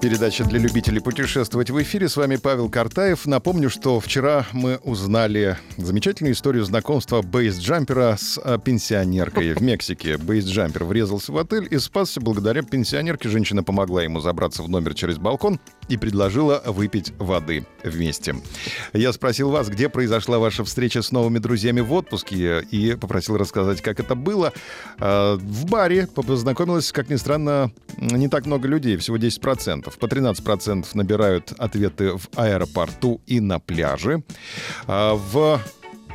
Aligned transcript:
Передача 0.00 0.44
для 0.44 0.60
любителей 0.60 1.00
путешествовать 1.00 1.70
в 1.70 1.82
эфире. 1.82 2.08
С 2.08 2.16
вами 2.16 2.36
Павел 2.36 2.70
Картаев. 2.70 3.26
Напомню, 3.26 3.68
что 3.68 3.98
вчера 3.98 4.46
мы 4.52 4.76
узнали 4.84 5.58
замечательную 5.76 6.34
историю 6.34 6.64
знакомства 6.64 7.20
бейсджампера 7.20 8.16
с 8.16 8.38
а, 8.38 8.58
пенсионеркой 8.58 9.54
в 9.54 9.60
Мексике. 9.60 10.16
Бейсджампер 10.16 10.84
врезался 10.84 11.32
в 11.32 11.38
отель 11.38 11.66
и 11.68 11.78
спасся 11.80 12.20
благодаря 12.20 12.62
пенсионерке. 12.62 13.28
Женщина 13.28 13.64
помогла 13.64 14.04
ему 14.04 14.20
забраться 14.20 14.62
в 14.62 14.68
номер 14.68 14.94
через 14.94 15.18
балкон 15.18 15.58
и 15.88 15.96
предложила 15.96 16.62
выпить 16.64 17.12
воды 17.18 17.66
вместе. 17.82 18.36
Я 18.92 19.12
спросил 19.12 19.50
вас, 19.50 19.68
где 19.68 19.88
произошла 19.88 20.38
ваша 20.38 20.62
встреча 20.62 21.02
с 21.02 21.10
новыми 21.10 21.40
друзьями 21.40 21.80
в 21.80 21.92
отпуске 21.92 22.60
и 22.60 22.94
попросил 22.94 23.36
рассказать, 23.36 23.82
как 23.82 23.98
это 23.98 24.14
было. 24.14 24.52
А, 25.00 25.36
в 25.36 25.66
баре 25.66 26.06
познакомилась, 26.06 26.92
как 26.92 27.10
ни 27.10 27.16
странно, 27.16 27.72
не 27.96 28.28
так 28.28 28.46
много 28.46 28.68
людей, 28.68 28.96
всего 28.96 29.16
10%. 29.16 29.87
По 29.96 30.06
13% 30.06 30.86
набирают 30.94 31.52
ответы 31.58 32.16
в 32.16 32.28
аэропорту 32.36 33.20
и 33.26 33.40
на 33.40 33.58
пляже. 33.58 34.22
А 34.86 35.14
в, 35.14 35.60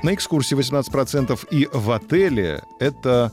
на 0.04 0.14
экскурсии 0.14 0.58
18% 0.58 1.48
и 1.52 1.70
в 1.72 1.92
отеле 1.92 2.64
это 2.80 3.32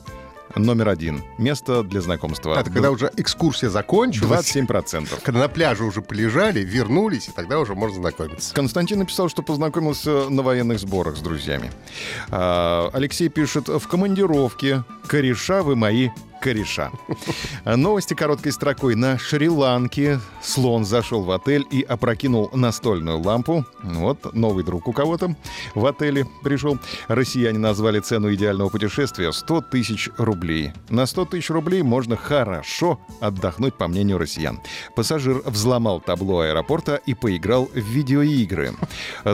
номер 0.57 0.89
один. 0.89 1.23
Место 1.39 1.83
для 1.83 2.01
знакомства. 2.01 2.59
Это 2.59 2.71
когда 2.71 2.91
уже 2.91 3.11
экскурсия 3.17 3.69
закончилась. 3.69 4.55
27%. 4.55 5.21
Когда 5.23 5.41
на 5.41 5.49
пляже 5.49 5.85
уже 5.85 6.03
полежали, 6.03 6.61
вернулись, 6.61 7.29
и 7.29 7.33
тогда 7.33 7.59
уже 7.59 7.75
можно 7.75 7.97
знакомиться. 7.97 8.55
Константин 8.55 8.99
написал, 8.99 9.29
что 9.29 9.43
познакомился 9.43 10.29
на 10.29 10.43
военных 10.43 10.81
сборах 10.81 11.17
с 11.17 11.21
друзьями. 11.21 11.71
А, 12.31 12.91
Алексей 12.93 13.29
пишет, 13.29 13.69
в 13.69 13.87
командировке. 13.87 14.85
Кореша 15.07 15.63
вы 15.63 15.77
мои 15.77 16.11
кореша. 16.41 16.91
Новости 17.65 18.15
короткой 18.15 18.53
строкой. 18.53 18.95
На 18.95 19.19
Шри-Ланке 19.19 20.21
слон 20.43 20.85
зашел 20.85 21.23
в 21.23 21.31
отель 21.31 21.67
и 21.71 21.83
опрокинул 21.83 22.51
настольную 22.53 23.21
лампу. 23.21 23.65
Вот, 23.83 24.35
новый 24.35 24.65
друг 24.65 24.89
у 24.89 24.93
кого-то 24.93 25.37
в 25.75 25.87
отеле 25.87 26.27
пришел. 26.43 26.79
Россияне 27.09 27.59
назвали 27.59 28.01
цену 28.01 28.33
идеального 28.35 28.69
путешествия 28.69 29.33
100 29.33 29.61
тысяч 29.63 30.09
рублей. 30.17 30.73
На 30.89 31.07
100 31.07 31.27
тысяч 31.27 31.51
рублей 31.51 31.83
можно 31.83 32.17
хорошо 32.17 32.99
отдохнуть, 33.21 33.75
по 33.75 33.89
мнению 33.89 34.19
россиян. 34.19 34.61
Пассажир 34.97 35.43
взломал 35.45 36.01
табло 36.01 36.41
аэропорта 36.41 37.01
и 37.07 37.15
поиграл 37.15 37.67
в 37.67 37.77
видеоигры. 37.77 38.75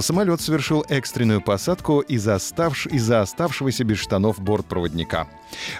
Самолет 0.00 0.40
совершил 0.40 0.84
экстренную 0.88 1.40
посадку 1.40 2.00
из-за 2.00 2.34
оставш... 2.34 2.86
из 2.86 3.10
оставшегося 3.10 3.84
без 3.84 3.98
штанов 3.98 4.40
бортпроводника. 4.40 5.28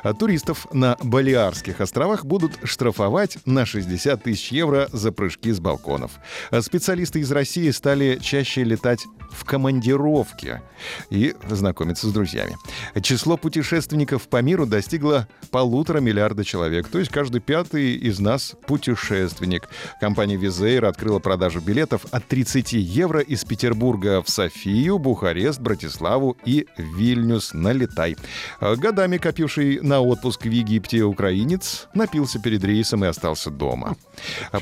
А 0.03 0.15
туристов 0.15 0.67
на 0.73 0.97
Балиарских 1.03 1.81
островах 1.81 2.25
будут 2.25 2.53
штрафовать 2.65 3.39
на 3.47 3.67
60 3.67 4.23
тысяч 4.23 4.53
евро 4.53 4.89
за 4.93 5.13
прыжки 5.13 5.53
с 5.53 5.61
балконов. 5.61 6.13
А 6.51 6.63
специалисты 6.63 7.21
из 7.21 7.31
России 7.31 7.71
стали 7.71 8.19
чаще 8.21 8.65
летать 8.65 9.07
в 9.37 9.45
командировке 9.45 10.63
и 11.11 11.35
знакомиться 11.49 12.09
с 12.09 12.13
друзьями. 12.13 12.57
Число 13.03 13.37
путешественников 13.37 14.29
по 14.29 14.43
миру 14.43 14.67
достигло 14.67 15.29
полутора 15.51 16.01
миллиарда 16.01 16.45
человек, 16.45 16.89
то 16.89 16.99
есть 16.99 17.11
каждый 17.11 17.41
пятый 17.41 17.95
из 17.97 18.19
нас 18.19 18.55
путешественник. 18.67 19.69
Компания 20.01 20.37
Визейр 20.37 20.85
открыла 20.85 21.19
продажу 21.19 21.61
билетов 21.61 22.07
от 22.11 22.27
30 22.27 22.73
евро 22.73 23.21
из 23.21 23.45
Петербурга 23.45 24.23
в 24.23 24.31
Софию, 24.31 24.99
Бухарест, 24.99 25.61
Братиславу 25.61 26.37
и 26.45 26.67
Вильнюс 26.77 27.53
на 27.53 27.73
летай. 27.73 28.17
Годами 28.61 29.19
копивший 29.19 29.81
на 29.81 30.01
отпуск 30.01 30.45
в 30.45 30.51
Египте 30.51 31.03
украинец 31.03 31.89
напился 31.95 32.39
перед 32.39 32.65
рейсом 32.65 33.05
и 33.05 33.09
остался 33.09 33.51
дома. 33.51 33.97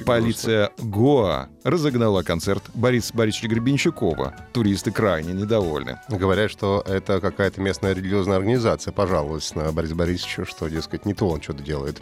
Полиция 0.05 0.71
Гоа 0.79 1.49
разогнала 1.63 2.23
концерт 2.23 2.63
Бориса 2.75 3.15
Борисовича 3.15 3.49
Гребенщикова 3.49 4.35
туристы 4.65 4.93
крайне 4.93 5.35
недовольны. 5.35 6.01
Говорят, 6.09 6.51
что 6.51 6.83
это 6.87 7.21
какая-то 7.21 7.61
местная 7.61 7.93
религиозная 7.93 8.39
организация 8.39 8.93
пожаловалась 8.93 9.55
на 9.55 9.71
Бориса 9.73 9.95
Борисовича, 9.95 10.47
что, 10.47 10.69
дескать, 10.69 11.05
не 11.05 11.13
то 11.13 11.29
он 11.29 11.43
что-то 11.43 11.63
делает. 11.63 12.01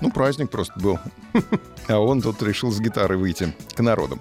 Ну, 0.00 0.10
праздник 0.10 0.48
просто 0.48 0.72
был. 0.80 0.98
А 1.88 1.98
он 1.98 2.22
тут 2.22 2.42
решил 2.42 2.70
с 2.70 2.80
гитарой 2.80 3.18
выйти 3.18 3.52
к 3.74 3.80
народу. 3.80 4.18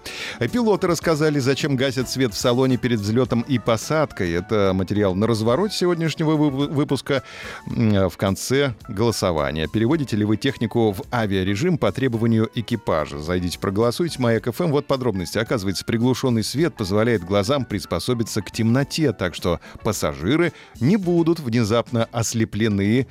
Пилоты 0.51 0.87
рассказали, 0.87 1.39
зачем 1.39 1.75
гасят 1.75 2.09
свет 2.09 2.33
в 2.33 2.37
салоне 2.37 2.77
перед 2.77 2.99
взлетом 2.99 3.41
и 3.41 3.59
посадкой. 3.59 4.31
Это 4.31 4.71
материал 4.73 5.15
на 5.15 5.27
развороте 5.27 5.75
сегодняшнего 5.75 6.35
выпуска 6.35 7.23
в 7.65 8.13
конце 8.17 8.73
голосования. 8.87 9.67
Переводите 9.71 10.15
ли 10.17 10.25
вы 10.25 10.37
технику 10.37 10.91
в 10.91 11.03
авиарежим 11.13 11.77
по 11.77 11.91
требованию 11.91 12.49
экипажа? 12.55 13.19
Зайдите, 13.19 13.59
проголосуйте. 13.59 14.19
Маяк 14.19 14.53
ФМ. 14.53 14.71
Вот 14.71 14.87
подробности. 14.87 15.37
Оказывается, 15.37 15.85
приглушенный 15.85 16.43
свет 16.43 16.73
позволяет 16.73 17.23
глазам 17.23 17.65
приспособиться 17.65 18.41
к 18.41 18.51
темноте, 18.51 19.13
так 19.13 19.35
что 19.35 19.59
пассажиры 19.83 20.53
не 20.79 20.97
будут 20.97 21.39
внезапно 21.39 22.07
ослеплены, 22.11 23.07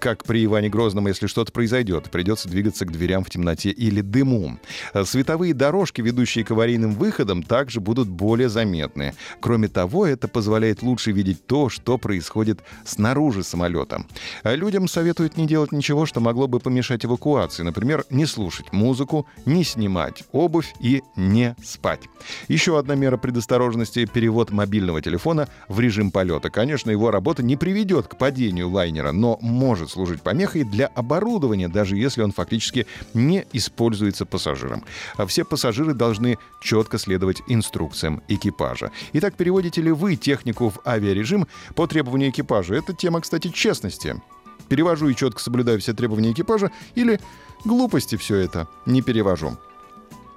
как 0.00 0.24
при 0.24 0.44
Иване 0.44 0.68
Грозном, 0.68 1.06
если 1.06 1.26
что-то 1.26 1.52
произойдет. 1.52 2.10
Придется 2.10 2.48
двигаться 2.48 2.84
к 2.84 2.92
дверям 2.92 3.24
в 3.24 3.30
темноте 3.30 3.70
или 3.70 3.93
или 3.94 4.00
дыму. 4.00 4.58
Световые 5.04 5.54
дорожки, 5.54 6.00
ведущие 6.00 6.44
к 6.44 6.50
аварийным 6.50 6.92
выходам, 6.92 7.42
также 7.42 7.80
будут 7.80 8.08
более 8.08 8.48
заметны. 8.48 9.14
Кроме 9.40 9.68
того, 9.68 10.06
это 10.06 10.28
позволяет 10.28 10.82
лучше 10.82 11.12
видеть 11.12 11.46
то, 11.46 11.68
что 11.68 11.96
происходит 11.98 12.60
снаружи 12.84 13.44
самолета. 13.44 14.04
Людям 14.42 14.88
советуют 14.88 15.36
не 15.36 15.46
делать 15.46 15.72
ничего, 15.72 16.06
что 16.06 16.20
могло 16.20 16.48
бы 16.48 16.58
помешать 16.58 17.04
эвакуации. 17.04 17.62
Например, 17.62 18.04
не 18.10 18.26
слушать 18.26 18.72
музыку, 18.72 19.26
не 19.46 19.64
снимать 19.64 20.24
обувь 20.32 20.74
и 20.80 21.02
не 21.16 21.54
спать. 21.62 22.00
Еще 22.48 22.78
одна 22.78 22.94
мера 22.94 23.16
предосторожности— 23.16 24.06
перевод 24.12 24.50
мобильного 24.50 25.00
телефона 25.00 25.48
в 25.68 25.78
режим 25.80 26.10
полета. 26.10 26.50
Конечно, 26.50 26.90
его 26.90 27.10
работа 27.10 27.42
не 27.42 27.56
приведет 27.56 28.08
к 28.08 28.16
падению 28.16 28.70
лайнера, 28.70 29.12
но 29.12 29.38
может 29.40 29.90
служить 29.90 30.22
помехой 30.22 30.64
для 30.64 30.86
оборудования, 30.86 31.68
даже 31.68 31.96
если 31.96 32.22
он 32.22 32.32
фактически 32.32 32.86
не 33.12 33.44
используется 33.52 33.83
пользуется 33.84 34.24
пассажиром. 34.24 34.82
А 35.18 35.26
все 35.26 35.44
пассажиры 35.44 35.92
должны 35.92 36.38
четко 36.62 36.96
следовать 36.96 37.42
инструкциям 37.48 38.22
экипажа. 38.28 38.90
Итак, 39.12 39.34
переводите 39.36 39.82
ли 39.82 39.92
вы 39.92 40.16
технику 40.16 40.70
в 40.70 40.80
авиарежим 40.88 41.46
по 41.74 41.86
требованию 41.86 42.30
экипажа? 42.30 42.76
Это 42.76 42.94
тема, 42.94 43.20
кстати, 43.20 43.48
честности. 43.48 44.22
Перевожу 44.70 45.10
и 45.10 45.14
четко 45.14 45.38
соблюдаю 45.38 45.80
все 45.80 45.92
требования 45.92 46.32
экипажа 46.32 46.70
или 46.94 47.20
глупости 47.66 48.16
все 48.16 48.36
это 48.36 48.68
не 48.86 49.02
перевожу. 49.02 49.58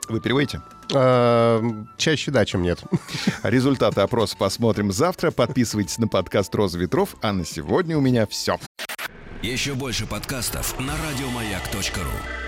Вы 0.10 0.20
переводите? 0.20 0.62
А, 0.94 1.64
чаще 1.96 2.32
да, 2.32 2.44
чем 2.44 2.64
нет. 2.64 2.82
Результаты 3.44 4.02
опроса 4.02 4.36
посмотрим 4.38 4.92
завтра. 4.92 5.32
Подписывайтесь 5.32 6.00
на 6.00 6.10
подкаст 6.10 6.54
«Роза 6.54 6.78
ветров». 6.78 7.16
А 7.22 7.32
на 7.32 7.46
сегодня 7.46 7.98
у 7.98 8.02
меня 8.02 8.28
все. 8.28 8.58
Еще 9.42 9.74
больше 9.74 10.06
подкастов 10.06 10.78
на 10.82 10.96
радиомаяк.ру 10.98 12.47